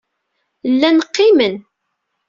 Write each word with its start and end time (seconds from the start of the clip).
Llan 0.71 0.97
qqimen. 1.07 1.55